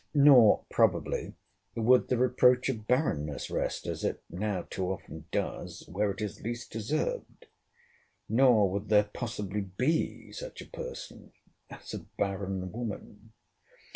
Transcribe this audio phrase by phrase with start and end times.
[0.15, 1.35] Nor, probably,
[1.75, 6.41] would the reproach of barrenness rest, as it now too often does, where it is
[6.41, 11.33] least deserved.—Nor would there possibly be such a person
[11.69, 13.31] as a barren woman.